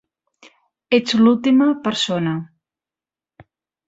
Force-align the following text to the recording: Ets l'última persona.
Ets 0.97 1.11
l'última 1.19 1.67
persona. 1.87 2.33